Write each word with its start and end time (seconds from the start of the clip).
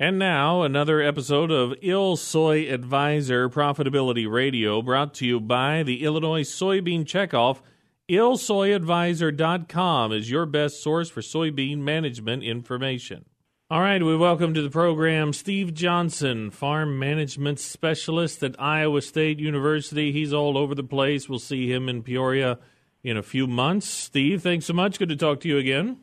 And 0.00 0.16
now, 0.16 0.62
another 0.62 1.02
episode 1.02 1.50
of 1.50 1.74
Ill 1.82 2.14
Soy 2.14 2.72
Advisor 2.72 3.48
Profitability 3.48 4.30
Radio 4.30 4.80
brought 4.80 5.12
to 5.14 5.26
you 5.26 5.40
by 5.40 5.82
the 5.82 6.04
Illinois 6.04 6.44
Soybean 6.44 7.04
Checkoff. 7.04 7.58
IllSoyAdvisor.com 8.08 10.12
is 10.12 10.30
your 10.30 10.46
best 10.46 10.84
source 10.84 11.10
for 11.10 11.20
soybean 11.20 11.78
management 11.78 12.44
information. 12.44 13.24
All 13.72 13.80
right, 13.80 14.00
we 14.00 14.16
welcome 14.16 14.54
to 14.54 14.62
the 14.62 14.70
program 14.70 15.32
Steve 15.32 15.74
Johnson, 15.74 16.52
Farm 16.52 16.96
Management 16.96 17.58
Specialist 17.58 18.44
at 18.44 18.54
Iowa 18.56 19.02
State 19.02 19.40
University. 19.40 20.12
He's 20.12 20.32
all 20.32 20.56
over 20.56 20.76
the 20.76 20.84
place. 20.84 21.28
We'll 21.28 21.40
see 21.40 21.72
him 21.72 21.88
in 21.88 22.04
Peoria 22.04 22.60
in 23.02 23.16
a 23.16 23.22
few 23.24 23.48
months. 23.48 23.88
Steve, 23.88 24.44
thanks 24.44 24.66
so 24.66 24.74
much. 24.74 25.00
Good 25.00 25.08
to 25.08 25.16
talk 25.16 25.40
to 25.40 25.48
you 25.48 25.58
again. 25.58 25.96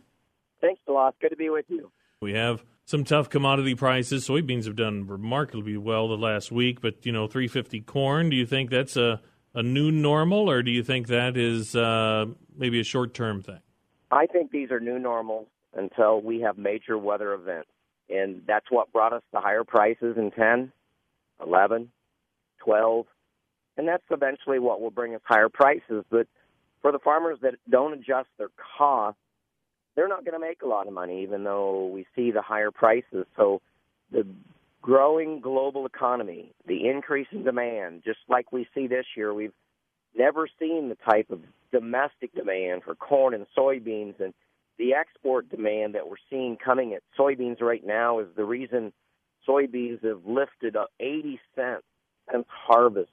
Thanks, 0.60 0.82
Delos. 0.86 1.14
Good 1.22 1.30
to 1.30 1.38
be 1.38 1.50
with 1.50 1.70
you. 1.70 1.92
We 2.22 2.34
have 2.34 2.62
some 2.86 3.04
tough 3.04 3.30
commodity 3.30 3.76
prices. 3.76 4.28
Soybeans 4.28 4.66
have 4.66 4.76
done 4.76 5.08
remarkably 5.08 5.76
well 5.76 6.08
the 6.08 6.18
last 6.18 6.52
week, 6.52 6.82
but 6.82 7.06
you 7.06 7.12
know, 7.12 7.28
350 7.28 7.82
corn. 7.82 8.30
Do 8.30 8.36
you 8.36 8.46
think 8.46 8.70
that's 8.70 8.96
a 8.96 9.20
a 9.56 9.64
new 9.64 9.90
normal, 9.90 10.50
or 10.50 10.62
do 10.62 10.70
you 10.70 10.84
think 10.84 11.08
that 11.08 11.38
is 11.38 11.76
uh, 11.76 12.26
maybe 12.58 12.80
a 12.82 12.84
short 12.84 13.14
term 13.14 13.42
thing? 13.42 13.60
I 14.12 14.28
think 14.28 14.52
these 14.52 14.70
are 14.70 14.80
new 14.80 15.00
normals 15.00 15.48
until 15.74 16.22
we 16.22 16.42
have 16.42 16.58
major 16.58 16.98
weather 16.98 17.34
events, 17.34 17.70
and 18.10 18.42
that's 18.46 18.66
what 18.70 18.92
brought 18.92 19.14
us 19.14 19.24
the 19.32 19.40
higher 19.40 19.64
prices 19.64 20.18
in 20.18 20.32
10, 20.32 20.72
11, 21.42 21.90
12, 22.60 23.06
and 23.78 23.88
that's 23.88 24.04
eventually 24.12 24.60
what 24.60 24.82
will 24.82 24.92
bring 24.92 25.16
us 25.16 25.22
higher 25.24 25.50
prices. 25.50 26.04
But 26.12 26.28
for 26.82 26.92
the 26.92 27.00
farmers 27.00 27.40
that 27.42 27.56
don't 27.70 27.94
adjust 27.94 28.28
their 28.38 28.52
costs 28.78 29.20
they're 29.96 30.08
not 30.08 30.26
going 30.26 30.34
to 30.34 30.46
make 30.46 30.62
a 30.62 30.68
lot 30.68 30.88
of 30.88 30.94
money, 30.94 31.24
even 31.24 31.44
though 31.44 31.88
we 31.88 32.06
see 32.16 32.32
the 32.32 32.42
higher 32.42 32.72
prices. 32.72 33.26
So 33.38 33.62
the 34.12 34.26
growing 34.82 35.40
global 35.40 35.86
economy, 35.86 36.52
the 36.68 36.88
increase 36.88 37.28
in 37.32 37.44
demand, 37.44 38.04
just 38.06 38.20
like 38.28 38.52
we 38.52 38.68
see 38.76 38.88
this 38.88 39.06
year, 39.16 39.34
we've 39.34 39.54
never 40.16 40.48
seen 40.60 40.90
the 40.90 40.98
type 41.10 41.30
of 41.32 41.42
domestic 41.72 42.34
demand 42.34 42.84
for 42.84 42.96
corn 42.96 43.34
and 43.34 43.46
soybeans 43.58 44.20
and 44.20 44.34
the 44.78 44.94
export 44.94 45.50
demand 45.50 45.96
that 45.96 46.10
we're 46.10 46.16
seeing 46.30 46.58
coming 46.58 46.94
at 46.94 47.02
soybeans 47.18 47.62
right 47.62 47.86
now 47.86 48.20
is 48.20 48.28
the 48.36 48.44
reason 48.44 48.92
soybeans 49.48 50.04
have 50.04 50.26
lifted 50.26 50.76
up 50.76 50.90
80 51.00 51.40
cents 51.56 51.84
since 52.32 52.46
harvest 52.50 53.12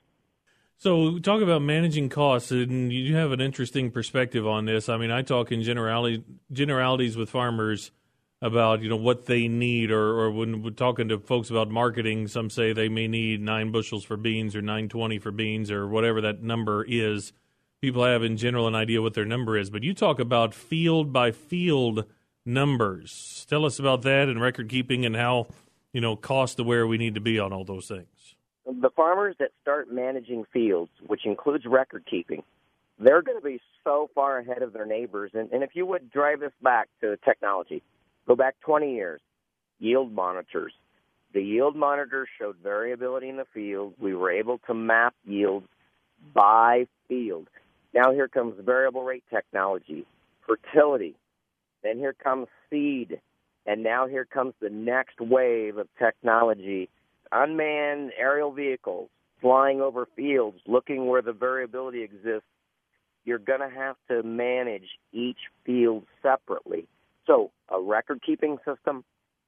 so, 0.82 1.20
talk 1.20 1.42
about 1.42 1.62
managing 1.62 2.08
costs, 2.08 2.50
and 2.50 2.92
you 2.92 3.14
have 3.14 3.30
an 3.30 3.40
interesting 3.40 3.92
perspective 3.92 4.48
on 4.48 4.64
this. 4.64 4.88
I 4.88 4.96
mean, 4.96 5.12
I 5.12 5.22
talk 5.22 5.52
in 5.52 5.62
generality, 5.62 6.24
generalities 6.50 7.16
with 7.16 7.30
farmers 7.30 7.92
about 8.40 8.82
you 8.82 8.88
know 8.88 8.96
what 8.96 9.26
they 9.26 9.46
need, 9.46 9.92
or, 9.92 10.18
or 10.18 10.32
when 10.32 10.60
we're 10.60 10.70
talking 10.70 11.06
to 11.10 11.20
folks 11.20 11.50
about 11.50 11.70
marketing, 11.70 12.26
some 12.26 12.50
say 12.50 12.72
they 12.72 12.88
may 12.88 13.06
need 13.06 13.40
nine 13.40 13.70
bushels 13.70 14.02
for 14.02 14.16
beans 14.16 14.56
or 14.56 14.60
nine 14.60 14.88
twenty 14.88 15.20
for 15.20 15.30
beans 15.30 15.70
or 15.70 15.86
whatever 15.86 16.20
that 16.20 16.42
number 16.42 16.84
is. 16.88 17.32
People 17.80 18.02
have 18.02 18.24
in 18.24 18.36
general 18.36 18.66
an 18.66 18.74
idea 18.74 19.00
what 19.00 19.14
their 19.14 19.24
number 19.24 19.56
is, 19.56 19.70
but 19.70 19.84
you 19.84 19.94
talk 19.94 20.18
about 20.18 20.52
field 20.52 21.12
by 21.12 21.30
field 21.30 22.06
numbers. 22.44 23.46
Tell 23.48 23.64
us 23.64 23.78
about 23.78 24.02
that 24.02 24.28
and 24.28 24.40
record 24.40 24.68
keeping 24.68 25.06
and 25.06 25.14
how 25.14 25.46
you 25.92 26.00
know 26.00 26.16
cost 26.16 26.58
aware 26.58 26.88
we 26.88 26.98
need 26.98 27.14
to 27.14 27.20
be 27.20 27.38
on 27.38 27.52
all 27.52 27.64
those 27.64 27.86
things 27.86 28.34
the 28.66 28.90
farmers 28.94 29.36
that 29.38 29.50
start 29.60 29.92
managing 29.92 30.44
fields, 30.52 30.90
which 31.06 31.26
includes 31.26 31.64
record 31.66 32.04
keeping, 32.08 32.42
they're 32.98 33.22
going 33.22 33.38
to 33.38 33.44
be 33.44 33.60
so 33.84 34.08
far 34.14 34.38
ahead 34.38 34.62
of 34.62 34.72
their 34.72 34.86
neighbors. 34.86 35.32
And, 35.34 35.50
and 35.52 35.62
if 35.62 35.70
you 35.74 35.86
would 35.86 36.10
drive 36.10 36.40
this 36.40 36.52
back 36.62 36.88
to 37.00 37.16
technology, 37.24 37.82
go 38.26 38.36
back 38.36 38.54
20 38.60 38.94
years, 38.94 39.20
yield 39.78 40.12
monitors. 40.12 40.72
The 41.34 41.42
yield 41.42 41.74
monitors 41.74 42.28
showed 42.38 42.56
variability 42.62 43.28
in 43.28 43.36
the 43.36 43.46
field. 43.52 43.94
We 43.98 44.14
were 44.14 44.30
able 44.30 44.58
to 44.66 44.74
map 44.74 45.14
yields 45.24 45.66
by 46.34 46.86
field. 47.08 47.48
Now 47.94 48.12
here 48.12 48.28
comes 48.28 48.54
variable 48.64 49.02
rate 49.02 49.24
technology, 49.30 50.06
fertility. 50.46 51.14
Then 51.82 51.98
here 51.98 52.12
comes 52.12 52.46
seed. 52.70 53.20
And 53.66 53.82
now 53.82 54.06
here 54.06 54.24
comes 54.24 54.54
the 54.60 54.70
next 54.70 55.20
wave 55.20 55.78
of 55.78 55.88
technology 55.98 56.88
unmanned 57.32 58.12
aerial 58.18 58.52
vehicles 58.52 59.08
flying 59.40 59.80
over 59.80 60.06
fields, 60.16 60.58
looking 60.66 61.06
where 61.06 61.22
the 61.22 61.32
variability 61.32 62.02
exists, 62.02 62.46
you're 63.24 63.38
going 63.38 63.60
to 63.60 63.68
have 63.68 63.96
to 64.08 64.22
manage 64.22 64.88
each 65.12 65.38
field 65.64 66.04
separately. 66.22 66.86
So, 67.26 67.50
a 67.68 67.80
record 67.80 68.20
keeping 68.24 68.58
system, 68.64 69.04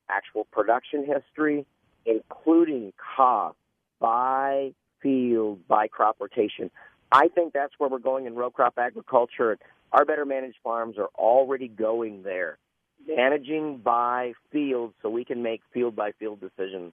actual 0.08 0.44
production 0.52 1.06
history, 1.06 1.66
including 2.06 2.92
cost 3.16 3.56
by 4.00 4.72
field, 5.00 5.66
by 5.66 5.88
crop 5.88 6.16
rotation. 6.20 6.70
I 7.10 7.28
think 7.28 7.52
that's 7.52 7.72
where 7.78 7.88
we're 7.88 7.98
going 7.98 8.26
in 8.26 8.34
row 8.34 8.50
crop 8.50 8.74
agriculture. 8.78 9.58
Our 9.92 10.04
better 10.04 10.24
managed 10.24 10.56
farms 10.62 10.96
are 10.98 11.10
already 11.16 11.68
going 11.68 12.22
there, 12.22 12.58
managing 13.06 13.78
by 13.78 14.32
field 14.50 14.94
so 15.02 15.10
we 15.10 15.24
can 15.24 15.42
make 15.42 15.62
field 15.72 15.94
by 15.94 16.12
field 16.12 16.40
decisions. 16.40 16.92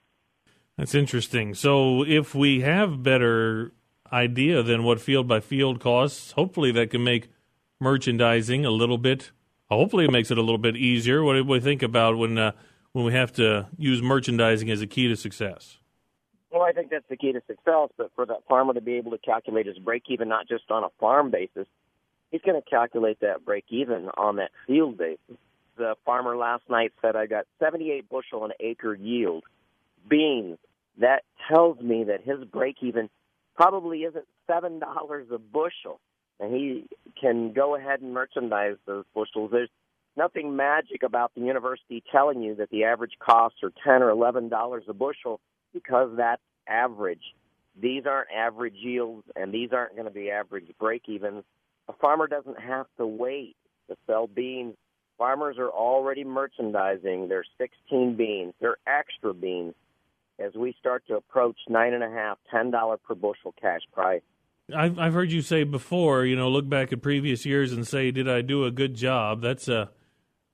That's 0.82 0.96
interesting. 0.96 1.54
So 1.54 2.04
if 2.04 2.34
we 2.34 2.62
have 2.62 3.04
better 3.04 3.72
idea 4.12 4.64
than 4.64 4.84
what 4.84 5.00
field 5.00 5.28
by 5.28 5.40
field 5.40 5.80
costs, 5.80 6.32
hopefully 6.32 6.72
that 6.72 6.90
can 6.90 7.04
make 7.04 7.30
merchandising 7.80 8.66
a 8.66 8.72
little 8.72 8.98
bit. 8.98 9.30
Hopefully 9.70 10.06
it 10.06 10.12
makes 10.12 10.32
it 10.32 10.40
a 10.40 10.42
little 10.42 10.58
bit 10.58 10.76
easier. 10.76 11.24
What 11.24 11.36
do 11.36 11.44
we 11.44 11.60
think 11.60 11.84
about 11.84 12.18
when 12.18 12.40
uh, 12.40 12.54
when 12.94 13.06
we 13.06 13.14
have 13.14 13.32
to 13.34 13.68
use 13.78 14.02
merchandising 14.02 14.72
as 14.72 14.82
a 14.82 14.88
key 14.88 15.08
to 15.08 15.16
success? 15.16 15.78
Well, 16.52 16.64
I 16.64 16.72
think 16.72 16.90
that's 16.90 17.08
the 17.10 17.16
key 17.16 17.32
to 17.32 17.44
success. 17.46 17.90
But 17.96 18.10
for 18.16 18.26
that 18.26 18.40
farmer 18.50 18.74
to 18.74 18.82
be 18.82 18.94
able 18.94 19.12
to 19.12 19.20
calculate 19.20 19.68
his 19.68 19.78
break 19.78 20.06
even, 20.08 20.30
not 20.30 20.48
just 20.48 20.72
on 20.72 20.84
a 20.84 20.90
farm 21.00 21.30
basis, 21.30 21.68
he's 22.32 22.42
going 22.42 22.60
to 22.60 22.68
calculate 22.68 23.20
that 23.20 23.46
break 23.46 23.66
even 23.70 24.10
on 24.18 24.38
that 24.38 24.50
field 24.66 24.98
basis. 24.98 25.38
The 25.78 25.94
farmer 26.06 26.36
last 26.36 26.64
night 26.72 26.92
said, 27.04 27.16
"I 27.16 27.28
got 27.28 27.46
78 27.60 28.10
bushel 28.10 28.46
an 28.46 28.54
acre 28.60 28.96
yield." 28.96 29.44
beans, 30.10 30.58
that 31.00 31.24
tells 31.50 31.80
me 31.80 32.06
that 32.06 32.22
his 32.24 32.44
break 32.46 32.78
even 32.82 33.10
probably 33.56 34.00
isn't 34.04 34.26
seven 34.48 34.80
dollars 34.80 35.28
a 35.32 35.38
bushel, 35.38 36.00
and 36.40 36.54
he 36.54 36.88
can 37.20 37.54
go 37.54 37.76
ahead 37.76 38.02
and 38.02 38.14
merchandise 38.14 38.78
those 38.86 39.06
bushels. 39.14 39.52
There's 39.52 39.70
nothing 40.18 40.56
magic 40.56 41.04
about 41.04 41.32
the 41.36 41.42
university 41.42 42.04
telling 42.12 42.42
you 42.42 42.56
that 42.56 42.70
the 42.70 42.84
average 42.84 43.14
costs 43.20 43.60
are 43.64 43.72
ten 43.84 44.02
or 44.02 44.10
eleven 44.10 44.50
dollars 44.50 44.84
a 44.88 44.94
bushel 44.94 45.40
because 45.74 46.10
that's 46.18 46.42
average. 46.68 47.34
These 47.80 48.04
aren't 48.06 48.32
average 48.32 48.76
yields, 48.76 49.24
and 49.36 49.54
these 49.54 49.70
aren't 49.72 49.96
going 49.96 50.08
to 50.08 50.12
be 50.14 50.30
average 50.30 50.68
break 50.80 51.04
evens. 51.08 51.44
A 51.88 51.94
farmer 51.94 52.28
doesn't 52.28 52.60
have 52.60 52.86
to 52.98 53.08
wait 53.08 53.56
to 53.90 53.96
sell 54.08 54.28
beans. 54.28 54.76
Farmers 55.18 55.58
are 55.58 55.70
already 55.70 56.24
merchandising 56.24 57.30
their 57.30 57.44
16 57.58 58.16
beans, 58.16 58.54
their 58.60 58.78
extra 58.88 59.34
beans, 59.34 59.74
as 60.42 60.54
we 60.56 60.76
start 60.80 61.04
to 61.08 61.16
approach 61.16 61.58
nine 61.70 61.94
and 61.94 62.04
a 62.04 62.10
half, 62.10 62.38
ten 62.50 62.72
dollar 62.72 62.98
per 62.98 63.16
bushel 63.16 63.54
cash 63.60 63.82
price. 63.94 64.22
I've 64.76 64.98
I've 64.98 65.14
heard 65.14 65.32
you 65.32 65.42
say 65.42 65.64
before, 65.64 66.26
you 66.26 66.36
know, 66.36 66.50
look 66.50 66.68
back 66.68 66.94
at 66.94 67.02
previous 67.02 67.46
years 67.46 67.74
and 67.74 67.88
say, 67.88 68.12
did 68.12 68.30
I 68.30 68.42
do 68.42 68.66
a 68.66 68.72
good 68.72 68.94
job? 68.94 69.42
That's 69.42 69.68
a 69.68 69.92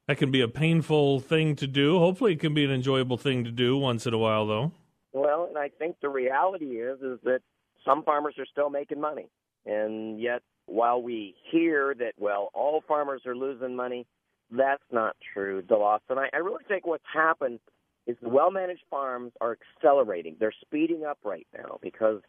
that 0.08 0.18
can 0.18 0.32
be 0.32 0.42
a 0.42 0.48
painful 0.48 1.20
thing 1.20 1.56
to 1.58 1.68
do. 1.68 2.00
Hopefully, 2.00 2.34
it 2.34 2.40
can 2.40 2.54
be 2.54 2.64
an 2.64 2.72
enjoyable 2.72 3.18
thing 3.18 3.44
to 3.44 3.52
do 3.52 3.78
once 3.78 4.06
in 4.06 4.14
a 4.14 4.18
while, 4.18 4.48
though. 4.48 4.72
Well, 5.12 5.48
and 5.50 5.58
I 5.58 5.70
think 5.70 5.98
the 6.02 6.10
reality 6.10 6.82
is 6.82 7.00
is 7.02 7.20
that 7.24 7.40
some 7.86 8.04
farmers 8.04 8.36
are 8.38 8.46
still 8.46 8.70
making 8.70 9.02
money, 9.02 9.30
and 9.66 10.20
yet 10.20 10.42
while 10.66 11.02
we 11.02 11.36
hear 11.52 11.94
that 11.96 12.14
well, 12.18 12.50
all 12.54 12.84
farmers 12.88 13.22
are 13.26 13.36
losing 13.36 13.76
money, 13.76 14.06
that's 14.52 14.84
not 14.92 15.16
true, 15.34 15.62
DeLoss. 15.62 16.00
And 16.10 16.20
I, 16.20 16.30
I 16.34 16.38
really 16.38 16.64
think 16.68 16.86
what's 16.86 17.04
happened 17.14 17.60
is 18.08 18.16
the 18.22 18.30
well 18.30 18.50
managed 18.50 18.84
farms 18.90 19.34
are 19.42 19.58
accelerating. 19.76 20.38
They're 20.40 20.54
speeding 20.62 21.04
up 21.04 21.20
right 21.24 21.46
now 21.56 21.78
because 21.82 22.22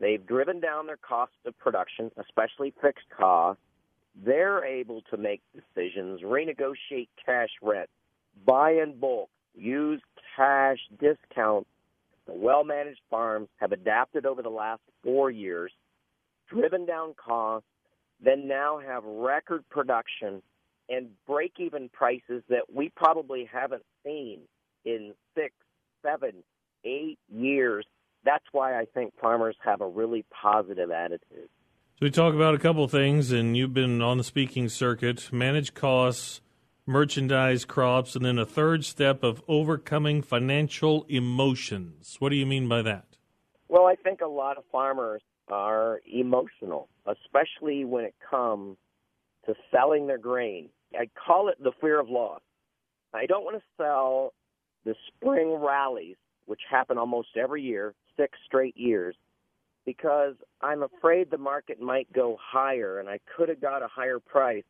they've 0.00 0.24
driven 0.24 0.60
down 0.60 0.86
their 0.86 0.96
cost 0.96 1.32
of 1.44 1.58
production, 1.58 2.10
especially 2.16 2.72
fixed 2.80 3.10
costs. 3.14 3.60
They're 4.24 4.64
able 4.64 5.02
to 5.10 5.16
make 5.16 5.42
decisions, 5.52 6.20
renegotiate 6.22 7.08
cash 7.26 7.50
rent, 7.60 7.90
buy 8.46 8.70
in 8.70 8.98
bulk, 8.98 9.28
use 9.56 10.00
cash 10.36 10.78
discounts. 11.00 11.68
The 12.26 12.32
well 12.32 12.64
managed 12.64 13.00
farms 13.10 13.48
have 13.56 13.72
adapted 13.72 14.24
over 14.24 14.40
the 14.40 14.50
last 14.50 14.82
four 15.02 15.32
years, 15.32 15.72
driven 16.48 16.86
down 16.86 17.14
costs, 17.14 17.66
then 18.24 18.46
now 18.46 18.78
have 18.78 19.02
record 19.04 19.68
production 19.68 20.42
and 20.88 21.08
break 21.26 21.54
even 21.58 21.88
prices 21.88 22.42
that 22.48 22.72
we 22.72 22.90
probably 22.90 23.48
haven't 23.50 23.82
seen 24.04 24.40
in 24.84 25.14
six, 25.34 25.54
seven, 26.02 26.42
eight 26.84 27.18
years. 27.28 27.86
That's 28.24 28.44
why 28.52 28.78
I 28.78 28.86
think 28.86 29.12
farmers 29.20 29.56
have 29.64 29.80
a 29.80 29.88
really 29.88 30.24
positive 30.30 30.90
attitude. 30.90 31.48
So 31.96 32.00
we 32.00 32.10
talk 32.10 32.34
about 32.34 32.54
a 32.54 32.58
couple 32.58 32.86
things, 32.88 33.30
and 33.30 33.56
you've 33.56 33.74
been 33.74 34.02
on 34.02 34.18
the 34.18 34.24
speaking 34.24 34.68
circuit. 34.68 35.32
Manage 35.32 35.74
costs, 35.74 36.40
merchandise 36.86 37.64
crops, 37.64 38.16
and 38.16 38.24
then 38.24 38.38
a 38.38 38.46
third 38.46 38.84
step 38.84 39.22
of 39.22 39.42
overcoming 39.46 40.22
financial 40.22 41.04
emotions. 41.08 42.16
What 42.18 42.30
do 42.30 42.36
you 42.36 42.46
mean 42.46 42.68
by 42.68 42.82
that? 42.82 43.16
Well, 43.68 43.86
I 43.86 43.94
think 43.94 44.20
a 44.20 44.26
lot 44.26 44.58
of 44.58 44.64
farmers 44.72 45.22
are 45.48 46.00
emotional, 46.06 46.88
especially 47.06 47.84
when 47.84 48.04
it 48.04 48.14
comes 48.28 48.76
to 49.46 49.54
selling 49.70 50.06
their 50.06 50.18
grain. 50.18 50.70
I 50.98 51.08
call 51.14 51.48
it 51.48 51.62
the 51.62 51.72
fear 51.80 52.00
of 52.00 52.08
loss. 52.08 52.40
I 53.12 53.26
don't 53.26 53.44
want 53.44 53.56
to 53.56 53.62
sell 53.76 54.32
the 54.84 54.94
spring 55.08 55.54
rallies, 55.54 56.16
which 56.46 56.60
happen 56.70 56.98
almost 56.98 57.28
every 57.36 57.62
year, 57.62 57.94
six 58.16 58.38
straight 58.46 58.76
years, 58.76 59.14
because 59.84 60.34
I'm 60.60 60.82
afraid 60.82 61.30
the 61.30 61.38
market 61.38 61.80
might 61.80 62.12
go 62.12 62.38
higher 62.40 63.00
and 63.00 63.08
I 63.08 63.20
could 63.36 63.48
have 63.48 63.60
got 63.60 63.82
a 63.82 63.88
higher 63.88 64.18
price. 64.18 64.64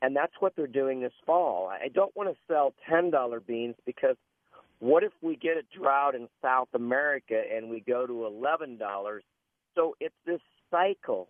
And 0.00 0.14
that's 0.14 0.32
what 0.38 0.54
they're 0.54 0.66
doing 0.66 1.00
this 1.00 1.12
fall. 1.26 1.68
I 1.68 1.88
don't 1.88 2.14
want 2.16 2.30
to 2.30 2.36
sell 2.46 2.72
$10 2.88 3.46
beans 3.46 3.74
because 3.84 4.16
what 4.78 5.02
if 5.02 5.12
we 5.22 5.34
get 5.34 5.56
a 5.56 5.62
drought 5.76 6.14
in 6.14 6.28
South 6.40 6.68
America 6.72 7.42
and 7.52 7.68
we 7.68 7.80
go 7.80 8.06
to 8.06 8.12
$11? 8.12 8.78
So 9.74 9.96
it's 10.00 10.14
this 10.24 10.40
cycle 10.70 11.28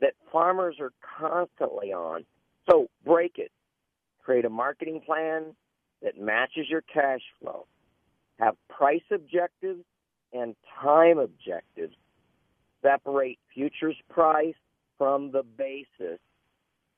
that 0.00 0.14
farmers 0.32 0.76
are 0.80 0.92
constantly 1.18 1.92
on. 1.92 2.24
So 2.70 2.88
break 3.04 3.32
it. 3.36 3.50
Create 4.24 4.46
a 4.46 4.50
marketing 4.50 5.02
plan 5.04 5.54
that 6.02 6.18
matches 6.18 6.66
your 6.68 6.82
cash 6.82 7.22
flow. 7.40 7.66
Have 8.38 8.56
price 8.68 9.02
objectives 9.12 9.84
and 10.32 10.54
time 10.82 11.18
objectives. 11.18 11.94
Separate 12.82 13.38
futures 13.52 13.96
price 14.08 14.54
from 14.96 15.30
the 15.32 15.42
basis. 15.42 16.18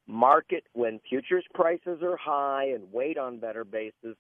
Market 0.06 0.64
when 0.72 1.00
futures 1.08 1.44
prices 1.54 2.00
are 2.02 2.16
high 2.16 2.66
and 2.74 2.92
wait 2.92 3.18
on 3.18 3.38
better 3.38 3.64
basis, 3.64 4.16